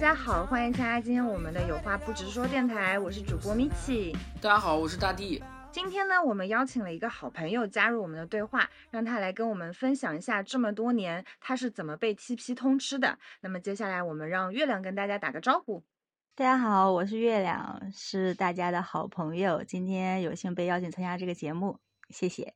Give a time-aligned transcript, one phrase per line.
[0.00, 4.16] 家好，欢迎参加今天我们的有话不直说电台，我是主播米奇。
[4.40, 5.42] 大家好，我是大地。
[5.70, 13.18] 今天呢，我们邀请了一个好朋友加入我们的对话，让他来跟我们分享一下这么多年他是怎么被七 p 通吃的。
[13.42, 15.82] 那么接下来我们让月亮跟大家打个招呼。
[16.34, 21.78] 大家好，我是月亮，是大家的好朋友，今天有幸被邀请参加这个节目，
[22.08, 22.54] 谢谢。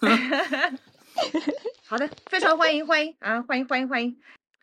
[1.84, 4.16] 好的，非常欢迎欢迎啊，欢迎欢迎欢迎。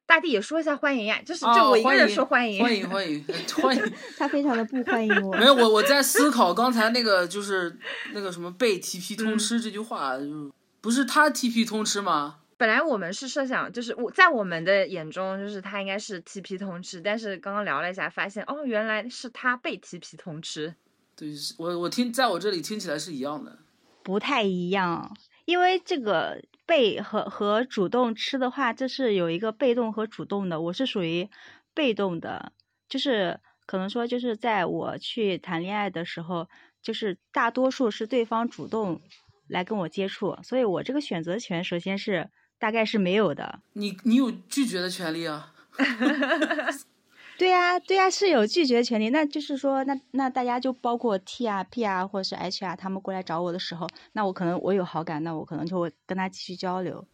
[0.10, 3.24] 大地也说一下欢迎呀，就是就我一个人说欢迎，欢迎欢迎
[3.62, 3.94] 欢迎。
[4.18, 5.38] 他非常的不欢迎我。
[5.38, 7.78] 没有我我在思考刚才那个就是
[8.12, 10.52] 那个什么被 TP 通吃这句话，就
[10.82, 12.38] 不是他 TP 通吃吗？
[12.58, 20.74] 本来我们是设想就是我在我们的眼中就是他应该是 TP 通吃，但是刚刚聊了一下，发现哦原来是他被 TP 通吃。
[21.16, 23.60] 对，我我听在我这里听起来是一样的，
[24.02, 25.16] 不太一样，
[25.46, 26.42] 因为这个。
[26.70, 30.62] 被和和主动吃的话，这是有一个被动和主动的。
[30.62, 31.28] 我是属于
[31.74, 32.54] 被动的，
[32.88, 36.48] 就是可能说，就是在我去谈恋爱的时候，
[36.84, 39.02] 就是大多数是对方主动
[39.48, 43.62] 来跟我接触，所以我这个选择权首先是大概是没有的。
[43.74, 45.56] 你你有拒绝的权利啊。
[47.40, 49.10] 对呀，对呀，是有拒绝权利。
[49.12, 57.08] 那就是说，那那大家就包括 T 啊、P 啊，或者是 H 啊，他们过来找我的时候，那我可能我有好感，那我可能就会跟他继续交流。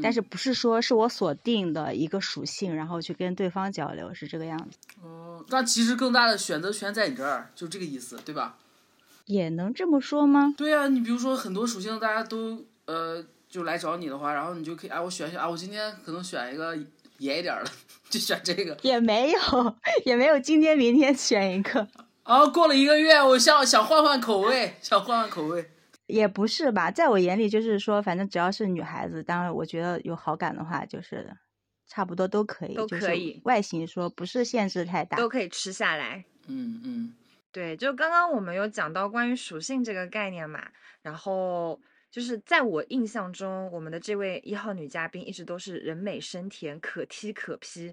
[0.00, 4.78] 但是不是说是我锁定的一个属性，然后去跟对方交流，是这个样子。
[5.02, 8.56] 哦，那其实更大的选择权在你这儿，就这个意思，对吧？
[9.26, 10.54] 也能这么说吗？
[10.56, 16.78] 对呀，你比如说很多属性大家都呃就来找你的话，然后你就可以啊，我选选啊，我今天可能选一个。
[17.22, 17.70] 野一点的，
[18.10, 18.76] 就选这个。
[18.82, 19.40] 也没有，
[20.04, 21.86] 也没有今天明天选一个。
[22.24, 25.70] 啊，过了一个月，我想想换换口味，想换换口味。
[26.06, 31.36] 也不是吧，在我眼里就是说，反正只要是女孩子，当然我觉得有好感的话，就是
[31.86, 33.40] 差不多都可以，都可以。
[33.44, 36.24] 外形说不是限制太大，都可以吃下来。
[36.48, 37.14] 嗯嗯，
[37.52, 40.60] 对，就刚刚我们有讲到关于属性这个概念嘛，
[41.02, 41.80] 然后。
[42.12, 47.92] 就是在我印象中，我们的这位一号女嘉宾一直都是人美声甜，可踢可劈。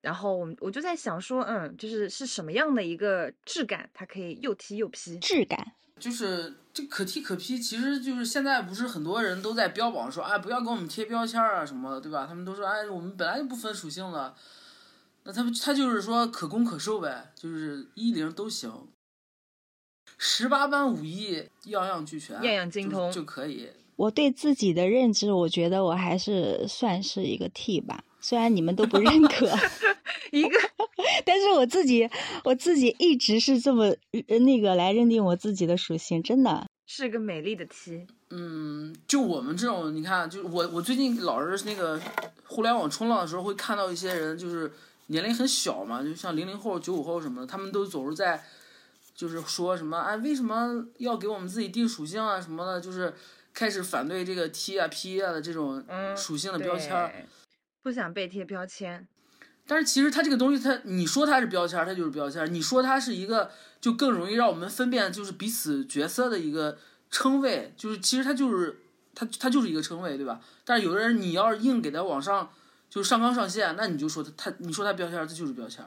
[0.00, 5.16] 然后我我就在想说，嗯，就是是什么样的一个质感，它可以又踢又劈？
[5.20, 12.26] 质感就是这可踢可劈，其实就是现在不是很多人都在标榜说，哎，不要给我们贴标签啊什么的，对吧？
[12.26, 14.34] 他们都说，哎，我们本来就不分属性了。
[15.22, 18.88] 那他们他就是说可攻可受呗，就是一零都行。
[20.26, 23.68] 十八般武艺，样样俱全，样样精通就可以。
[23.94, 29.46] 我对自己的认知，我觉得我还是算是一个 T 吧，虽然你们都不认可
[30.32, 30.58] 一个，
[31.26, 32.08] 但是我自己
[32.42, 33.94] 我自己一直是这么
[34.40, 38.06] 那个来认定我自己的属性，真的是个美丽的 T。
[38.30, 42.00] 嗯，就我们这种，你看，就我我最近老是那个
[42.44, 44.72] 互联网冲浪的时候，会看到一些人，就是
[45.08, 48.42] 年龄很小嘛，就像零零后、九五后什么的，他们都总是在。
[49.14, 52.80] 就是说什么哎，为什么要给我们自己定属性啊什么的？
[52.80, 53.14] 就是
[53.52, 55.84] 开始反对这个 T 啊 P 啊的这种
[56.16, 57.28] 属性的标签，
[57.82, 59.06] 不想被贴标签。
[59.66, 66.76] 但是其实它这个东西，它你说它是标签，它就是标签；你说它是一个，就更容易让我们分辨，就是彼此角色的一个
[67.10, 67.72] 称谓。
[67.76, 68.80] 就是其实它就是
[69.14, 70.40] 它它就是一个称谓，对吧？
[70.64, 72.50] 但是有的人你要是硬给它往上，
[72.90, 75.82] 就是上纲上线，那你就说它它你说它标签，它就是标签。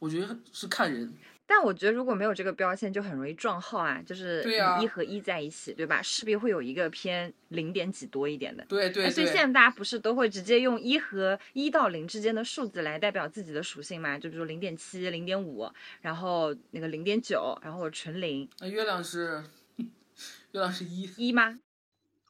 [0.00, 1.14] 我觉得是看人。
[1.46, 4.44] 但我觉得如果没有这个标签，就很容易撞号啊，就是
[4.82, 6.02] 一和一在一起，对吧？
[6.02, 8.64] 势必会有一个偏零点几多一点的。
[8.68, 9.08] 对对。
[9.10, 14.18] 所以现在大家不是都会直接用一和一到零之间的数字来代表自己的属性嘛？
[14.18, 15.70] 就比如零点七、零点五，
[16.02, 18.48] 然后那个零点九，然后纯零。
[18.60, 19.44] 那月亮是，
[20.50, 21.58] 月亮是一一吗？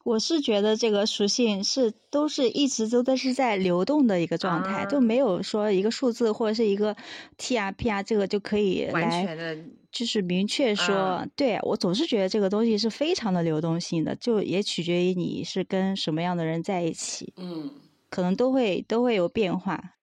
[0.07, 6.95] 我是觉得这个属性是都是一直都在是在流动的一个状态，就没有说一个数字或者是一个
[7.37, 9.57] T 啊 P 啊，这个就可以来，
[9.91, 17.69] 就是明确说，对我总是觉得这个东西是非常的流动性的，就也取决于你是跟什么样的人在一起，嗯，
[18.09, 19.95] 可能都会都会有变化。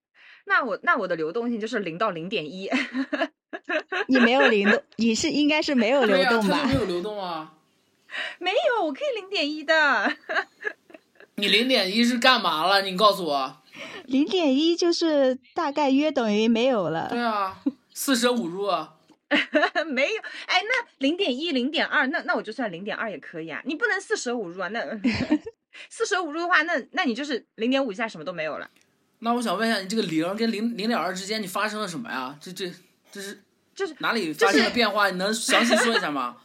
[0.45, 2.69] 那我那我的流动性就是零到零点一，
[4.09, 6.67] 你没有零动，你是应该是没有 流动吧？
[6.67, 7.55] 没有流动啊。
[8.39, 10.17] 没有，我可以零点一的。
[11.37, 12.83] 你零点一是干嘛了？
[12.83, 13.63] 你告诉我。
[14.07, 17.09] 零点一就是大概约等于没有了。
[17.11, 17.61] 对啊，
[17.93, 18.69] 四舍五入。
[19.87, 23.61] 没有，哎，那零点一、零点二，那那我就算零点二也可以啊。
[23.65, 24.81] 你不能四舍五入啊，那
[25.91, 28.71] 四舍五入的话，那那你就是零点五以下什么都没有了。
[29.21, 32.39] 那我想问一下，你这个零跟零零点二之间，你发生了什么呀？
[32.41, 32.73] 这这
[33.11, 33.43] 这是
[33.75, 35.11] 这是哪里发生了变化？
[35.11, 36.37] 你能详细说一下吗？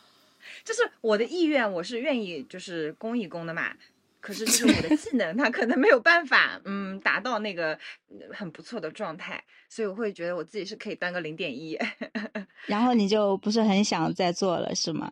[0.69, 3.75] 就是我的意愿，我是愿意就是攻一攻的嘛，
[4.21, 7.73] 可是就是我的技能，它可能没有办法，嗯，达到那个
[8.09, 11.75] 呃很不错的状态，所以我会觉得我自己是可以当个零点一。
[12.67, 15.11] 然后你就不是很想再做了，是吗？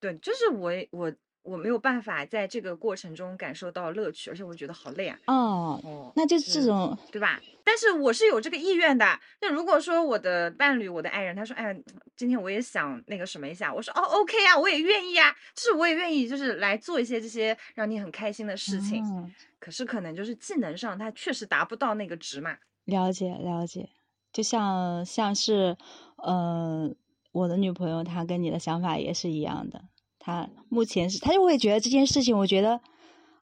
[0.00, 1.12] 对，就是我我
[1.46, 5.18] 我没有办法在这个过程中感受到乐趣，而且我觉得好累啊。
[5.26, 7.40] 哦，哦，那就这种对吧？
[7.64, 9.18] 但是我是有这个意愿的。
[9.40, 11.76] 那如果说我的伴侣、我的爱人，他说：“哎，
[12.16, 19.04] 今天我也想那个什么一下。”我说：“哦，OK 啊，我也愿意啊，就是我也愿意，就是来做一些这些让你很开心的事情。
[19.04, 22.56] 嗯可是可能就是技能上，他确实达不到那个值嘛。
[22.84, 23.88] 了解了解，
[24.32, 25.76] 就像像是，
[26.18, 26.88] 呃，
[27.32, 29.82] 我的女朋友她跟你的想法也是一样的，
[30.26, 32.80] 她目前是他就会觉得这件事情，我觉得，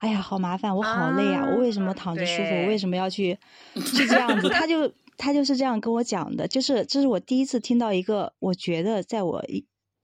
[0.01, 3.39] 哎呀，好麻烦，我好累啊，我为什么啊躺着舒服，我为什么要去，
[3.75, 9.43] 是这样子，他就他就是这样跟我讲的，就是这是我第一次听到一个，我觉得在我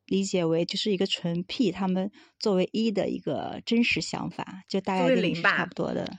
[0.07, 6.17] 理解为就是一个纯 P 他们作为一的一个真实想法，就大概跟你是差不多的，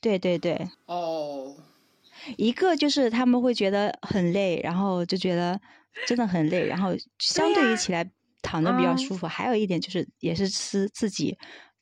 [0.00, 0.66] 对对对。
[0.86, 1.54] 哦，
[2.36, 5.60] 一个就是他们会觉得很累，然后就觉得
[6.08, 6.90] 真的很累，然后
[7.20, 8.10] 相对于起来
[8.42, 9.26] 躺着比较嗯舒服。
[9.26, 11.36] 还有一点就是，也是吃自己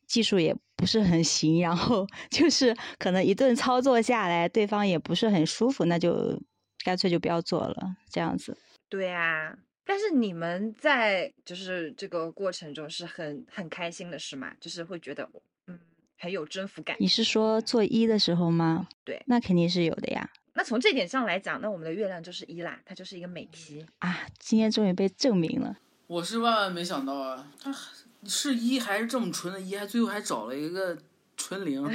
[0.06, 6.40] 技术也不是很行，然后 就是可能一顿操作下来，对方也不是很舒服，那就
[6.84, 8.56] 干脆就不要做了，这样子。
[8.88, 14.54] 对啊，但是你们在就是这个过程中是很很开心的，是吗？
[14.60, 15.28] 就是会觉得
[15.66, 15.78] 嗯
[16.16, 16.96] 很有征服感。
[16.98, 18.88] 你是说做一的时候吗？
[19.04, 20.30] 对那肯定是有的呀。
[20.54, 23.84] 那从这点上来讲，那我们的月亮就是一啦，它就是一个美题。
[23.98, 25.76] 啊，今天终于被证明了。
[26.08, 27.72] 我是万万没想到啊，他
[28.26, 30.96] 是一还是这么纯的一，还最后还找了一个
[31.36, 31.84] 纯零。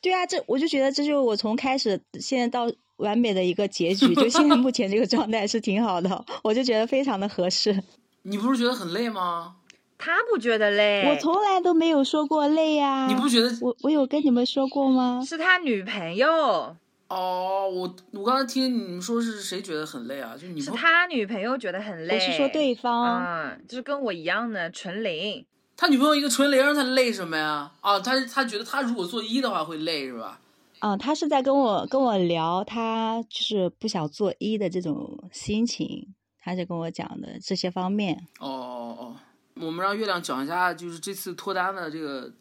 [0.00, 7.82] 对啊，这我就觉得这就是我从开始现在到完美的一个结局，就现在目前这个状态是挺好的，我就觉得非常的合适。
[8.22, 9.56] 你不是觉得很累吗？
[9.98, 13.50] 他不觉得累，我从来都没有说过累呀、你不觉得？
[13.60, 15.22] 我我有跟你们说过吗？
[15.26, 16.76] 是他女朋友，
[17.10, 20.36] 哦，我我刚才听你们说是谁觉得很累啊？
[20.40, 22.14] 就你是他女朋友觉得很累。
[22.14, 25.44] 我是说对方，嗯，就是跟我一样的纯零。
[25.76, 27.72] 他女朋友一个纯零，他累什么呀？
[27.80, 30.40] 啊，他他觉得他如果做一的话会累是吧？
[30.78, 38.24] 啊、他是在跟我跟我聊他就是不想做一的这种心情，他就跟我讲的这些方面。
[38.38, 39.16] 哦哦哦，
[39.56, 42.32] 我们让月亮讲一下，就是这次脱单的这个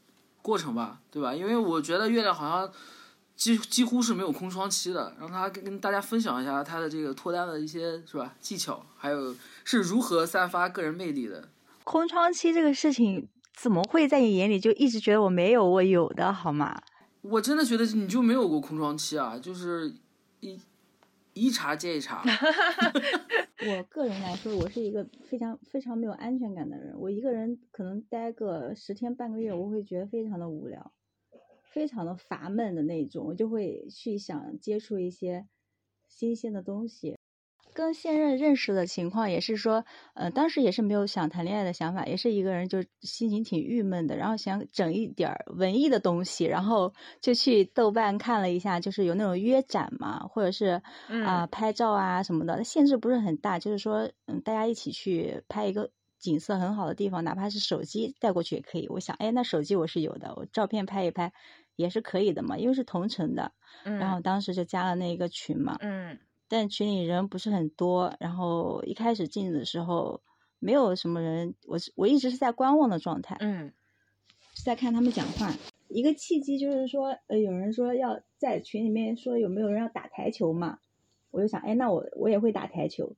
[0.41, 1.33] 过程吧，对吧？
[1.33, 2.71] 因为我觉得月亮好像
[3.39, 9.33] 几几乎是没有空窗期的，让他跟跟大家分享一下他的这个脱单的一些是吧技巧，还有
[9.63, 11.47] 是如何散发个人魅力的。
[11.85, 16.81] 空窗期这个事情怎么会在你眼里就一直觉得我没有，我有的好吗？
[17.21, 19.95] 我真的觉得你就没有过空窗期啊，就是
[20.41, 20.59] 一
[21.33, 22.21] 一茬接一茬。
[23.65, 26.93] 我个人来说，我是一个非常非常没有安全感的人。
[26.97, 30.91] 我一个人可能待个十天半个月，我会觉得非常的无聊，
[31.69, 35.47] 非常的乏闷的那种，我就会去想接触一些
[36.07, 37.17] 新鲜的东西。
[37.71, 39.85] 跟现任认识的情况也是说，
[40.15, 58.87] 呃，当时也是没有想谈恋爱的想法，也是一个人就心情挺郁闷的，然后想整一点儿文艺的东西，然后就去豆瓣看了一下，就是有那种约展嘛，或者是嗯啊、拍照啊什么的，限制不是很大，就是说，嗯，大家一起去拍一个景色很好的地方，哪怕是手机带过去也可以。
[58.89, 61.33] 我想，哎，那手机我是有的，我照片拍一拍
[61.75, 63.53] 也是可以的嘛，因为是同城的。
[63.83, 70.21] 然后嗯当时就加了那个群嘛，嗯但群里人不是很多，然后一开始进的时候
[70.59, 73.71] 没有什么人，我是我一直是在观望的状态，嗯
[74.55, 75.53] 是在看他们讲话。
[75.87, 80.79] 一个契机就是说，呃，有人说要在群里面说有没有人要打台球嘛，
[81.31, 83.15] 我就想，哎，那我我也会打台球，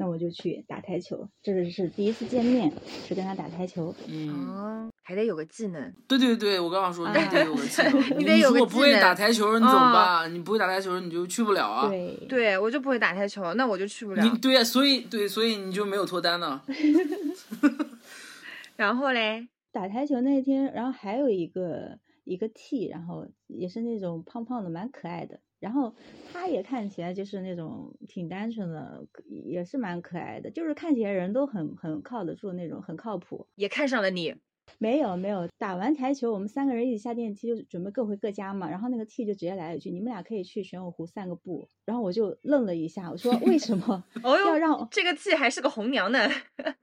[0.00, 1.28] 那我就去打台球。
[1.42, 2.72] 这个是第一次见面，
[3.04, 3.92] 是跟他打台球。
[4.06, 5.92] 嗯，哦，还得有个技能。
[6.06, 10.32] 对对对，我刚刚说你得有个技能， 你得有如果不会个技能打台球，你怎么啊办？
[10.32, 11.88] 你不会打台球，你就去不了啊。
[11.88, 14.22] 对，对我就不会打台球，那我就去不了。
[14.22, 16.62] 你对呀，所以对，所以你就没有脱单呢。
[18.76, 25.40] 然后嘞，打台球那天，然后还有一个一个 T，然后也是那种胖胖的，蛮可爱的。
[25.60, 25.94] 然后
[26.32, 29.06] 他也看起来就是那种挺单纯的，
[29.46, 33.46] 也是蛮可爱的，就是看起来人都很很靠得住那种，很靠谱。
[33.56, 34.34] 也看上了你。
[34.78, 38.68] 没有没有，打完台球，我们三个人一起下电梯，就准备各回各家嘛。
[38.68, 46.28] 然后那个 T 就直接来了一句：“你们俩可以去玄武湖散个步。”然后我就愣了一下，我说： “为什么要让这个 T 还是个红娘呢。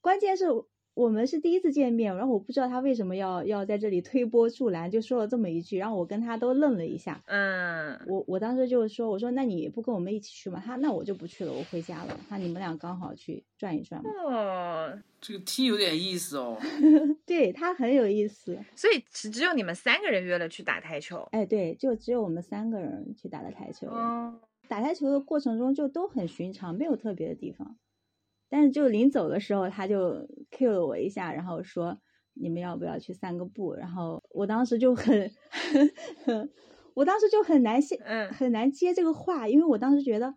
[0.00, 0.46] 关键是
[0.94, 7.22] 我们是第一次见面，然后我不知道他为什么要要在这里推波助澜，就说了这么一句，然后我跟他都愣了一下。
[7.26, 10.62] 嗯，我我当时就说，我说那你不跟我们一起去吗？
[10.64, 12.18] 他那我就不去了，我回家了。
[12.28, 14.10] 那你们俩刚好去转一转嘛。
[14.26, 16.58] 哦，这个 T 有点意思哦。
[17.24, 18.58] 对他很有意思。
[18.74, 21.26] 所以只只有你们三个人约了去打台球。
[21.30, 23.86] 哎，对，就只有我们三个人去打了台球。
[23.86, 24.34] 哦，
[24.68, 27.76] 打台球的过程中就都很寻常，没有特别的地方。
[28.50, 31.96] 但是就临走的时候，他就 Q 了我一下，然后说
[32.34, 33.72] 你们要不要去散个步？
[33.74, 35.30] 然后我当时就很，
[36.94, 40.34] 我当时就很难接，嗯很难接这个话，因为我当时觉得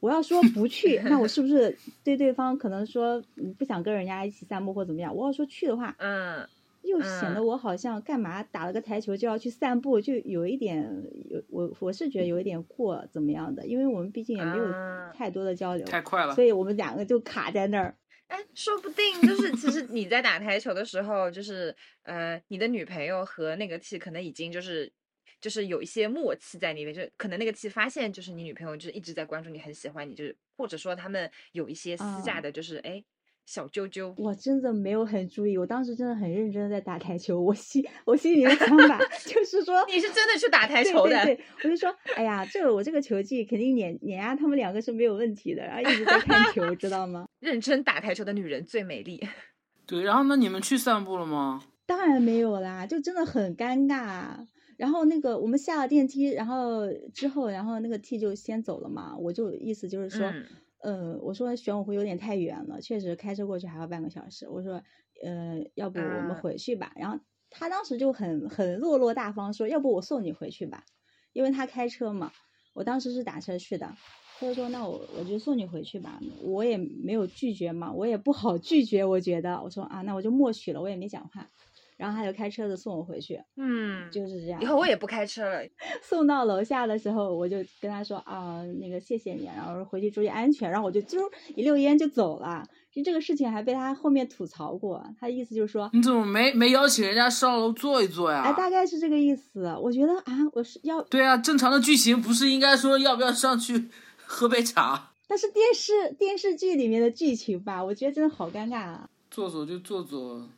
[0.00, 5.14] 我要说不去，那我是不是对对方可能说嗯不想跟人家一起散步或怎么样？
[5.14, 6.46] 我要说去的话，嗯，
[6.88, 10.82] 又显得嗯我好像干嘛打了个台球就要去散步，就有一点
[11.30, 17.96] 有我我是觉得有一点过怎么样的，因为我们毕竟也没有啊太多的交流，太快了所以我们两个就卡在那儿。
[18.28, 24.92] 哎，说不定就是其实你在打台球的时候，就是呃，你的女朋友和那个 T 可能已经就是
[25.40, 33.02] 就是有一些默契在那边，就可能那个 T 发现就是你女朋友就是一直在关注你，很喜欢你，就是或者说他们有一些私下啊的，就是哎
[33.48, 34.12] 小啾啾。
[34.18, 41.24] 我真的没有很注意，我当时真的很认真的在打台球，我心我心里的想法 就是说，你是真的去打台球的？
[41.24, 47.26] 对对对，我就说，哎呀，这个我这个球技肯定碾碾压他们两个是没有问题的，然后一直在看球，知道吗？
[47.40, 49.26] 认真打台球的女人最美丽。
[49.86, 51.62] 对，然后那你们去散步了吗？
[51.86, 54.46] 当然没有啦，就真的很尴尬。
[54.76, 56.82] 然后那个我们下了电梯，然后
[57.14, 60.44] 之后，然后那个 T 就先走了嘛，我就意思就是说，嗯
[60.82, 64.48] 呃，我说玄武湖有点太远了，确实开车过去还要半个小时。
[64.48, 64.82] 我说，
[65.24, 66.92] 呃，要不我们啊回去吧。
[66.96, 67.18] 然后
[67.50, 70.84] 他当时就很很落落大方说，要不我送你回去吧，
[71.32, 72.32] 因为他开车嘛。
[72.74, 73.92] 我当时是打车去的，
[74.38, 81.50] 他就说那我我就送你回去吧，我也没有拒绝嘛，我也不好 拒绝，我觉得我说啊，那我就默许了，我也没讲话。
[81.98, 84.62] 然后他就开车子送我回去，嗯，就是这样。
[84.62, 85.60] 以后我也不开车了。
[86.00, 91.18] 送到楼下的时候，我就跟他说啊，那个谢谢你，然后回去注意安全，然后我就啾
[91.54, 92.64] 一溜烟就走了。
[92.90, 98.42] 就这个事情还被他后面吐槽过，他的意思就是说，你怎么没没邀请人家上楼坐一坐呀？
[98.46, 99.76] 哎，大概是这个意思。
[99.80, 103.88] 我觉得啊，我是要，对啊，正常的剧情不是应该说要不要上去
[104.24, 105.10] 喝杯茶？
[105.28, 107.84] 但是电视电视剧里面的剧情吧？
[107.84, 109.08] 我觉得真的好尴尬啊。
[109.30, 110.48] 坐坐就坐坐。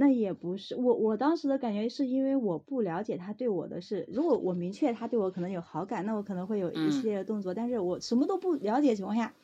[0.00, 9.34] 那也不是我，我当时的感觉是因为我不了解他对我的是，如果我明确他对我可能有好感，那我可能会有一系嗯列的动作，但是我什么都不了解的情况下，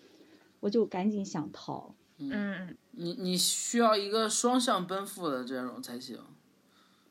[0.60, 1.92] 我就赶紧想逃。
[2.18, 6.20] 嗯嗯，你你需要一个双向奔赴的这种才行，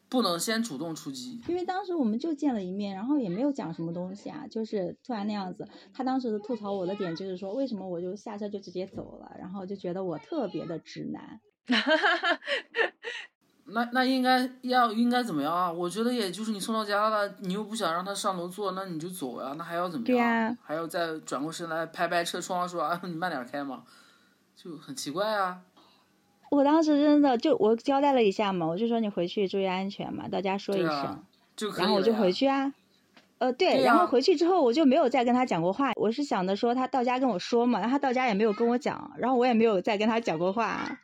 [0.08, 1.42] 不能先主动出击。
[1.50, 5.68] 因为当时我们就见了一面，然后也没有讲什么东西啊，就是突然那样子。
[5.94, 11.42] 他当时的吐槽我的点就是说，为什么我就下车就直接走了，然后就觉得我特别的直男。
[13.66, 15.72] 那那应该要应该怎么样啊？
[15.72, 19.56] 我觉得也就是你送到家了，你又不想让他上楼坐，那你就走呀。
[19.58, 20.16] 那还要怎么样？
[20.16, 23.84] 对呀还要再转过身来拍拍车窗说啊，你慢点开嘛，
[24.56, 25.62] 就很奇怪啊。
[26.52, 31.24] 我当时真的就我交代了一下嘛，我就说你回去注意安全嘛，到家说一声，
[31.78, 32.74] 然后我就回去啊。
[33.40, 35.92] 呃，对，对然后回去之后我就没有再跟他讲过话。
[35.96, 41.00] 我是想着说他到家跟我说嘛，然后他到家也没有跟我讲，然后我也没有再跟他讲过话。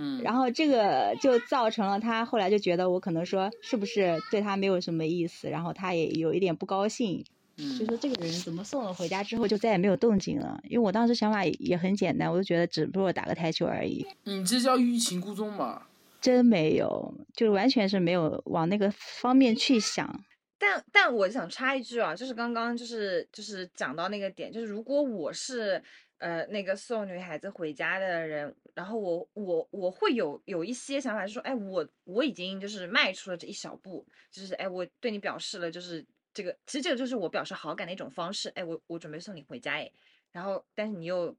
[0.00, 7.22] 嗯，然后这个就造成了他后来就觉得我可能说是不是对他没有什么意思，然后他也有一点不高兴，
[7.56, 10.58] 就嗯说这个人怎么送了回家之后就再也没有动静了。
[10.64, 15.86] 因为我当时想法也也很简单，我就觉得只不过打个台球而已，你这叫欲擒故纵吧？
[16.20, 20.22] 真没有，就完全是没有往那个方面去想。
[20.58, 25.82] 但但我想插一句啊，就是刚刚就是就是讲到那个点，就是如果我是
[26.20, 39.90] 呃那个送女孩子回家的人，然后我我我会有有一些想法，是说，哎，我我已经就是迈出了这一小步，就是哎，我对你表示了就是这个，其实这个就是我表示好感的一种方式，哎，我我准备送你回家，哎，
[40.30, 41.34] 然后但是你又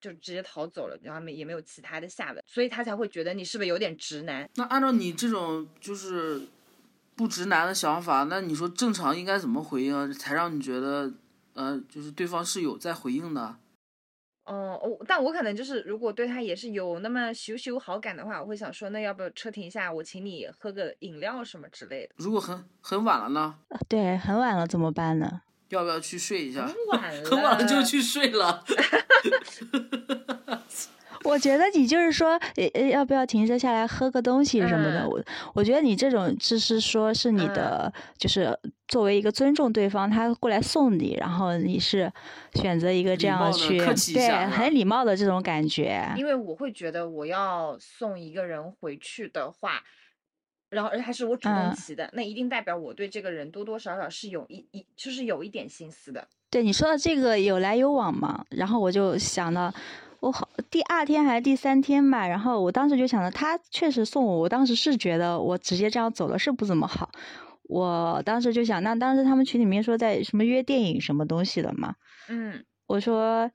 [0.00, 4.48] 就直接逃走了，然后没也没有其他的下文，所以他才会觉得你是不是有点直男？
[4.56, 6.40] 那按照你这种就是
[7.14, 10.10] 不直男的想法，那你说正常应该怎么回应啊？
[10.12, 11.12] 才让你觉得
[11.52, 13.56] 呃，就是对方是有在回应的？
[14.44, 22.14] 哦，我但我可能就是，如果对他也是有那么羞羞好感的话，我会想说，那要不要车停一下，我请你喝个饮料什么之类的。
[22.18, 23.56] 如果很很晚了呢？
[23.88, 25.40] 对，很晚了怎么办呢？
[25.70, 26.66] 要不要去睡一下？
[26.66, 28.62] 很晚了， 很晚了就去睡了。
[31.24, 35.02] 我觉得你就是说，呃呃，要不要停车下来喝个东西什么的？
[35.04, 42.12] 嗯我我觉得你这种只是说是你嗯的，就是作为一个尊重对方，他过来送你，然后你是
[42.54, 43.78] 选择一个这样去
[44.12, 46.12] 对很礼貌的这种感觉。
[46.16, 49.82] 因为我会觉得我要送一个人回去的话，
[50.70, 56.28] 然后而且还是我主动嗯提的，那一定代表我对这个人多多少少是有一一就是有一点心思的。
[56.50, 59.72] 对你说的这个有来有往嘛，然后我就想到，
[60.24, 67.10] 我好第二天还是第三天吧，然后我当时就想着他确实送我，我当时是觉得我直接这样走了是不怎么好，
[67.64, 71.94] 我当时就想，那当时他们群里面说在什么约电影什么东西的嘛，
[72.28, 73.50] 嗯，我说，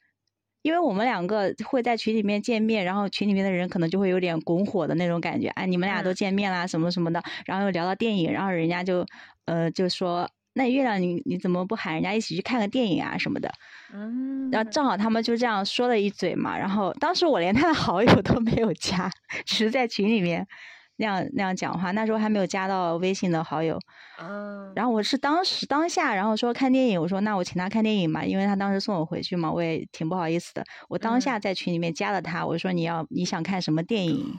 [0.62, 6.16] 因为我们两个会在群里面见面，然后群里面的人可能就会有点拱火的那种感觉，哎，你们俩都嗯。
[6.16, 9.04] 见面啦，什么什么的，然后又聊到电影，然后人家就
[9.46, 13.50] 呃就说，那月亮你你怎么不喊人家一起去看个电影啊什么的？
[13.94, 19.10] 嗯，然后正好他们就这样说了一嘴嘛，然后当时我连他的好友都没有加，
[19.46, 20.46] 只是在群里面
[20.98, 23.80] 那样那样讲话，那时候还没有加到微信的好友。
[24.22, 30.64] 嗯，然后我是当时当下，然后说看电影，我说那我请他看电影嘛，因为他当时送我回去嘛，我也挺不好意思的。
[30.90, 34.38] 我当下在群里面加了他，我说你要你想看什么电影？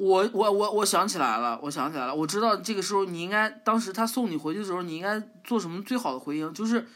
[0.00, 6.86] 我我我我想起来了，我想起来了，我知道这个时候你应该，当时他送你回去的时候，你应该做什么最好的回应，就是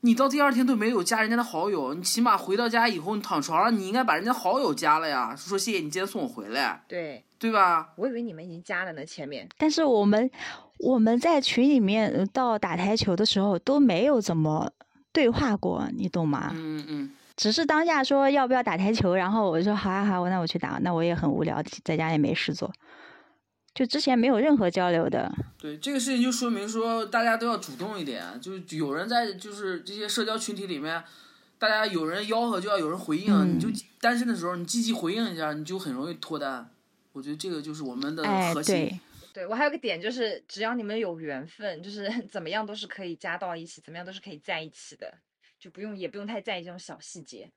[0.00, 7.92] 你到第二天都没有加人家的好友，你起码回到家以后，你躺床上，你应该把人家好友加了呀，说谢谢你今天送我回来，对，对吧？
[7.96, 9.46] 我以为你们已经加了呢，前面。
[9.58, 10.30] 但是我们
[10.78, 14.72] 我们在群里面呃到打台球的时候都没有怎么
[15.12, 16.52] 对话过，你懂吗？
[16.54, 20.78] 嗯嗯，只是当下说要不要打台球，然后我说好啊好啊，那我去打。
[20.82, 22.72] 那我也很无聊，在家也没事做，
[23.74, 25.30] 就之前没有任何交流的。
[25.58, 31.04] 对，这个事情就说明说大家都要主动一点，就是有人在就是这些社交群体里面。
[31.58, 33.66] 大家有人吆喝就要有人回应，嗯你就
[33.98, 36.68] 单身的时候你积极回应一下，你就很容易脱单。
[37.12, 38.74] 我觉得这个就是我们的哎，核心。
[38.74, 39.00] 对，
[39.32, 45.14] 对我还有个点就是，只要你们有缘分，就是 怎么样都是可以加到一起，怎么样都是可以在一起的，
[45.58, 47.50] 就不用也不用太在意这种小细节。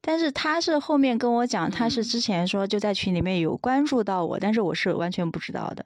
[0.00, 5.84] 但是他是后面跟我讲，他是嗯之前说就在群里面有关注到我，但是我是完全不知道的。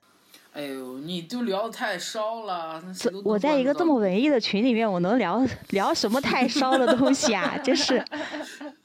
[0.53, 2.83] 哎呦，你就聊的太烧了。
[3.23, 7.57] 我在一个这么文艺的群里面，我能聊聊什么太烧的东西啊？
[7.63, 8.03] 真是，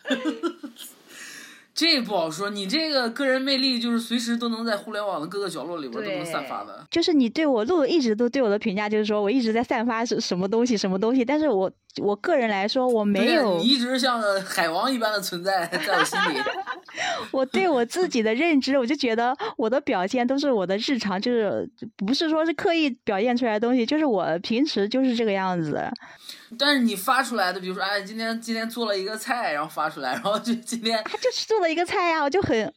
[1.77, 6.87] 这不好说，你这个个人魅力就是随时都能在互联网的各个角落里边都能散发的。
[6.91, 11.71] 就是你对我露一直都对我的评价就是说我一直在散发是什么东西什么东西，但是我
[12.03, 16.41] 我个人来说我没有你一直像个海王一般的存在在我心里。
[17.31, 25.91] 我对我自己的认知，我就觉得我的表现都是我的日常，就是不是说是刻意表现出来的东西，就是我平时就是这个样子。
[26.59, 32.73] 但是你发出来的，比如说，哎，今天今天做了一个菜，然后发出来，然后就今天他就是做了一个菜呀、我就很，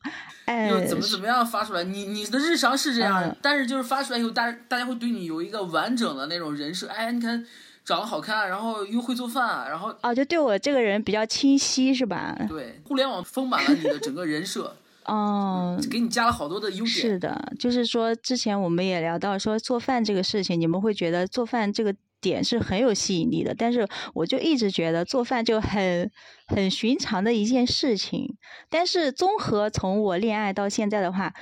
[0.45, 7.45] 哎，怎么怎么样发出来，你你的日常是这样，嗯但是就是发出来以后，大大家会对你有一个完整的那种人设，哎，你看
[7.89, 12.37] 长得好看，然后又会做饭，然后哦，就对我这个人比较清晰是吧？
[12.47, 14.77] 对，互联网丰满了你的整个人设，
[15.09, 16.87] 嗯，给你加了好多的优点。
[16.87, 26.11] 是的，就是说之前我们也聊到说做饭这个事情，你们会觉得做饭这个点是很有吸引力的，但是我就一直觉得做饭就很
[26.45, 28.37] 很寻常的一件事情。
[28.69, 31.33] 但是综合从我恋爱到现在的话，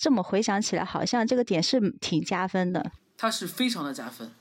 [0.00, 2.90] 这么回想起来，好像这个点是挺加分的。
[3.16, 4.32] 它是非常的加分。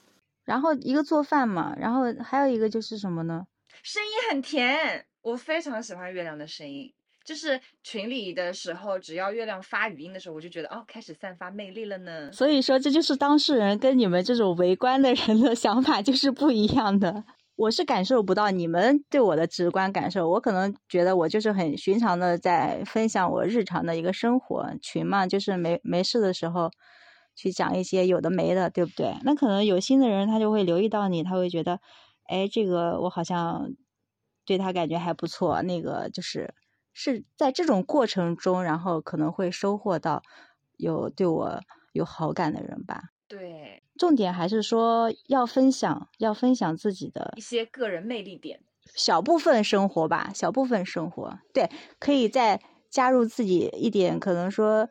[0.46, 3.46] 然后一个做饭嘛，然后还有一个就是什么呢？
[3.84, 6.94] 声音很甜，我非常喜欢月亮的声音。
[7.24, 12.32] 就是群里的时候，只要月亮发语音的时候，我就觉得哦，开始散发魅力了呢。
[12.32, 17.24] 所以说，这就是当事人跟你们这种围观的人的想法就是不一样的。
[17.58, 26.72] 我是感受不到你们对我的直观感受，我可能觉得我就是很寻常的在分享我日常的一个生活群嘛，就是没没事的时候
[27.36, 29.16] 去讲一些有的没的，对不对？
[29.24, 31.80] 那可能有心的人他就会留意到你，他会觉得，
[32.26, 33.74] 哎，这个我好像
[34.46, 36.54] 对他感觉还不错，那个就是
[36.94, 40.22] 是在这种过程中，然后可能会收获到
[40.78, 41.62] 有对我
[41.94, 43.04] 有好感的人吧。
[43.28, 48.62] 对，重点还是说要分享，要分享自己的一些个人魅力点。
[48.94, 54.90] 小部分生活吧，小部分生活，对，可以再加入自己一点，可能说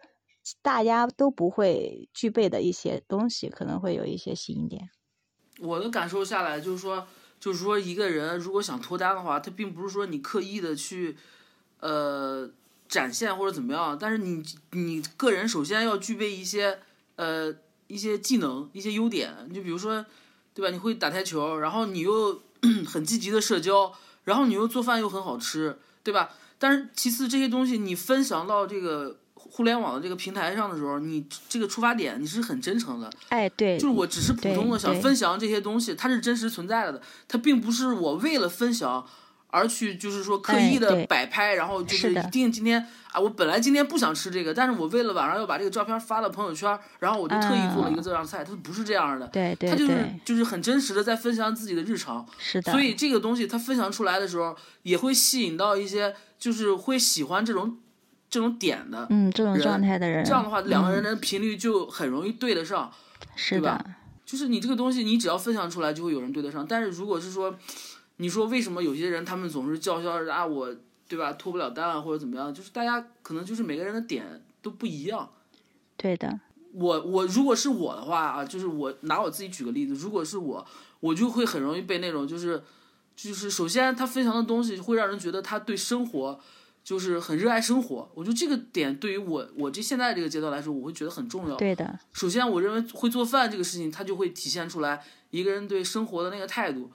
[0.63, 4.91] 大家都不会具备的一些东西，可能会有一些吸引点。
[5.59, 7.07] 我的感受下来就是说，
[7.39, 11.17] 就是说一个人如果想脱单的话，他并不是说你刻意的去，
[11.81, 12.51] 呃，
[12.89, 16.81] 展现或者怎么样，但是你你个人首先要具备一些
[17.17, 17.55] 呃
[17.87, 20.05] 一些技能、一些优点，就比如说，
[20.55, 20.71] 对吧？
[20.71, 22.43] 你会打台球，然后你又
[22.89, 23.93] 很积极的社交，
[24.25, 26.31] 然后你又做饭又很好吃，对吧？
[26.59, 29.20] 但是其次这些东西你分享到这个
[29.51, 39.05] 互联网的这个平台上的时候，你这个出发点你是很真诚的，哎，对，就是我只是普通的想分享这些东西，它是真实存在的，它并不是我为了分享
[39.49, 57.77] 而去，就是说刻意的摆拍，然后就是一定今天啊，我本来今天不想吃这个，但是我为了晚上要把这个照片发到朋友圈，然后我就特意做了一个这样的菜，它不是这样的，对对它就是，就是很真实的在分享自己的日常，是的，所以这个东西它分享出来的时候，也会吸引到一些就是会喜欢这种
[58.31, 62.91] 这种点的，嗯，这种状态的人，这样的话两个人嗯的频率就很容易对得上。
[63.37, 63.83] 是吧，
[64.25, 66.67] 就是你这个东西，你只要分享出来，就会有人对得上。
[66.67, 67.55] 但是如果是说，
[68.17, 70.75] 你说为什么有些人他们总是叫嚣着啊我，
[71.09, 72.53] 对吧，脱不了单啊或者怎么样？
[72.53, 75.29] 就是大家可能就是每个人的点都不一样。
[75.97, 76.39] 对的，
[76.73, 80.67] 我我如果是我的话啊，就是我拿我自己举个例子，如果是我，
[81.01, 82.63] 我就会很容易被那种就是
[83.17, 86.41] 就是首先他分享的东西会让人觉得他对生活
[86.83, 88.11] 就是很热爱生活。
[88.15, 91.57] 我觉得这个点对于我我这现在这个阶段来说，我会觉得很重要。
[91.57, 96.91] 对的，首先，我认为会做饭这个事情，它就会体现出来一个人对生活的那个态度，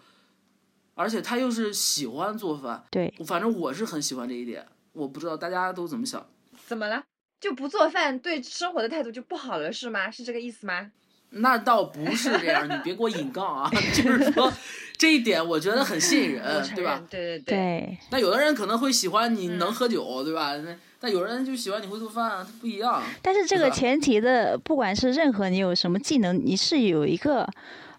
[0.93, 4.65] 而且他又是喜欢做饭，对，反正我是很喜欢这一点。
[4.93, 6.25] 我不知道大家都怎么想。
[6.65, 7.03] 怎么了？
[7.39, 10.09] 就不做饭，对生活的态度就不好了是吗？
[10.09, 10.91] 是这个意思吗？
[11.35, 13.69] 那倒不是这样， 你别给我引杠啊！
[13.93, 14.51] 就是说
[14.97, 16.43] 这一点，我觉得很吸引人，
[16.75, 17.01] 对吧？
[17.09, 20.55] 对对对，那有的人可能会喜欢你嗯能喝酒，对吧？
[20.57, 23.01] 那但有人就喜欢你会做饭不一样。
[23.21, 27.47] 但是这个前提的，不管是任何你有什么技能，你是有一个。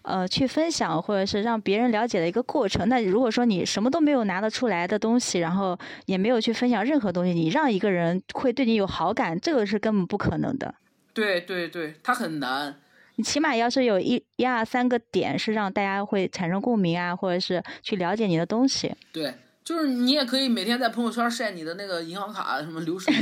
[0.03, 2.87] 呃，去分享或者是让别人了解的一个过程。
[2.87, 10.73] 那如果说你什么都没有拿得出来的东西，然后也没有去分享任何东西，你让一个人会对你有好感，这个是根本不可能的。
[11.13, 12.73] 对对对，它很难。
[13.17, 18.95] 你起码要是有一一二三个点是让大家会产生共鸣啊，或者是去了解你的东西。
[19.11, 23.13] 对，就是你也可以每天在朋友圈晒你的那个银行卡什么流水，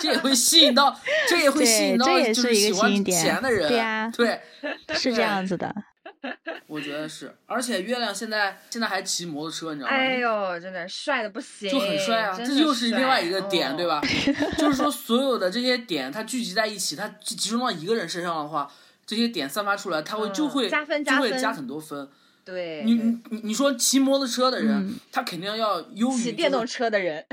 [0.00, 0.94] 这也会吸引到，
[1.28, 3.68] 这也会吸引到对这也就是一个喜欢吸引点钱的人。
[3.68, 4.40] 对呀对，
[4.94, 5.74] 是这样子的。
[6.66, 7.34] 我觉得是。
[7.46, 9.96] 而且月亮现在现在还骑摩托车，你知道吗？
[9.96, 14.02] 哎呦，真的帅的不行，就很帅啊，这又是另外一个点，哦对吧？
[14.58, 18.70] 就是说，所有的这些点，它聚集在一起，它集集中到一个人身上的话，
[19.10, 22.08] 这些点散发出来，它会就嗯会加分加分就会加很多分。
[22.50, 24.98] 对，你你你你说骑摩托车的人，嗯。
[25.12, 27.24] 他肯定要优于骑电动车的人，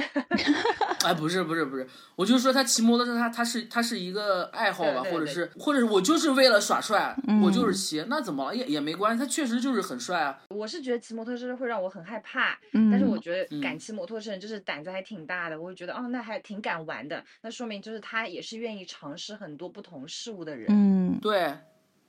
[1.06, 7.76] 哎，不是不是不是，我就说他骑摩托车，他他是他是一个爱好吧，对对对或者是或者是我就是为了耍帅，我就是嗯。
[7.76, 8.56] 骑，那怎么了？
[8.56, 10.40] 也也没关系，他确实就是很帅啊。
[10.50, 13.62] 我是觉得骑摩托车会让我很害怕，嗯，但是我觉得嗯。
[13.62, 20.68] 敢骑摩托车的人就是胆子还挺大的，我会觉得哦，那还挺敢玩的，那说明就是他也是愿意尝试很多不同事物的人。
[20.70, 21.54] 嗯，对，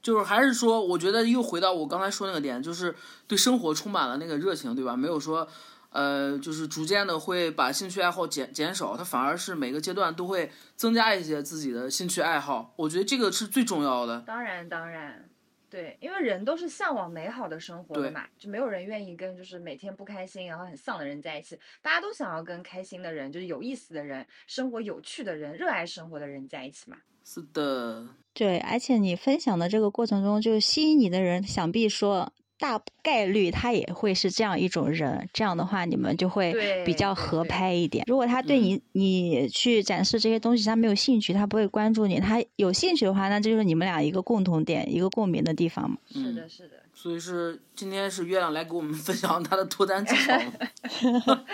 [0.02, 2.94] 就是还是说，我觉得又回到我刚才说那个点，就是
[3.26, 4.96] 对生活充满了那个热情，对吧？
[4.96, 5.48] 没有说。
[5.90, 12.74] 呃，就是逐渐的会把兴趣爱好减减少，他反而是每个阶段都会增加一些自己的兴趣爱好。
[12.76, 14.20] 我觉得这个是最重要的。
[14.20, 15.30] 当然，当然，
[15.70, 26.96] 对，因为人都是向往美好的生活的嘛，就没有人愿意跟就是每天不开心然后很丧的人在一起，大家都想要跟开心的人，就是有意思的人，生活有趣的人，热爱生活的人在一起嘛。
[27.24, 38.04] 是的，对，而且你分享的这个过程中，就是吸引你的人，想必说大概率他也会是这样一种人，这样的话你们就会对比较合拍一点。
[38.08, 45.96] 如果他对嗯你、你去展示这些东西他没有兴趣，他不会关注你；他有兴趣的话，那这就是你们俩一个共同点，一个共鸣的地方嘛。
[46.14, 46.82] 嗯是的，是的。
[46.94, 51.44] 所以是今天是月亮来给我们分享他的脱单技巧吗。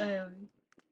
[0.00, 0.24] 哎呦，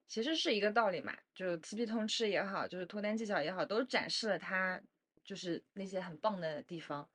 [0.06, 4.80] 其实是一个道理嘛，就 TP 通吃也好，就是脱单技巧也好，都展示了他
[5.24, 7.08] 就是那些很棒的地方。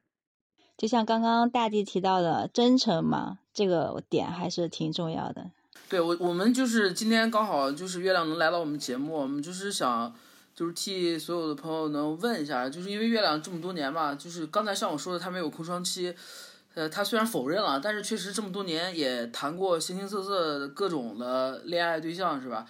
[0.77, 5.49] 就像刚刚大地提到的真诚嘛，这个点还是挺重要的。
[5.89, 10.13] 对我，我们就是今天刚好就是月亮能来到我们节目，我们就是想，
[10.53, 16.13] 就是替所有的朋友能问一下，就是因为月亮这么多年吧，就是刚才像我说的，他没有空窗期，
[16.75, 22.67] 呃，他虽然否认了，但是确实这么多年也谈过形形色色各种的恋爱对象，是吧？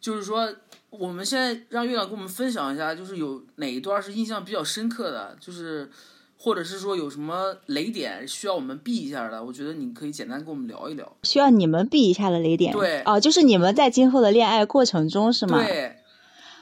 [0.00, 0.52] 就是说，
[0.90, 5.90] 我们现在让月亮跟我们分享一下，就是有哪一段是印象比较深刻的，就是
[6.40, 11.16] 或者是说有什么雷点需要我们避一下的，我觉得你可以简单跟我们聊一聊。
[11.24, 15.58] 需要你们避一下的雷点，对哦，就是你们在今后的恋爱过程中是吗？
[15.58, 15.96] 对，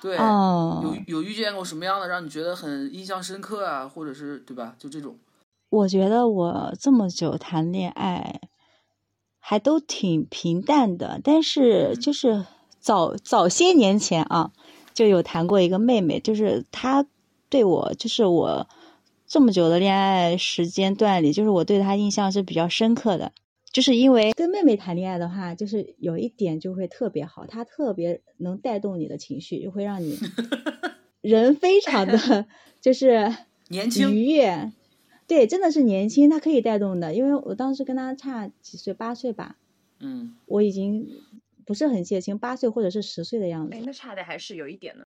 [0.00, 4.74] 对，哦，有有遇见过什么样的让你觉得很印象深刻啊，或者是对吧？
[4.78, 5.16] 就这种。
[5.68, 8.40] 我觉得我这么久谈恋爱，
[9.38, 12.46] 还都挺平淡的，但是嗯就是
[12.80, 14.52] 早早些年前啊，
[14.94, 17.04] 就有谈过一个妹妹，就是她
[17.50, 18.66] 对我，就是我
[19.26, 23.32] 这么久的恋爱时间段里，就是我对他印象是比较深刻的。
[23.72, 30.18] 就是因为跟妹妹谈恋爱的话，就是有一点就会特别好，他特别能带动你的情绪，就会让你
[31.20, 32.46] 人非常的
[32.80, 33.34] 就是
[33.68, 34.72] 年轻愉悦。
[35.26, 37.12] 对，真的是年轻，他可以带动的。
[37.12, 39.56] 因为我当时跟他差几岁，八岁吧，
[40.00, 41.06] 嗯，我已经
[41.66, 43.82] 不是很记得清，八岁或者是十岁的样子哎，。
[43.84, 45.06] 那差的还是有一点的。